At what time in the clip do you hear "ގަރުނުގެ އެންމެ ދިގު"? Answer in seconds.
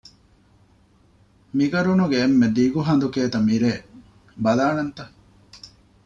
1.73-2.79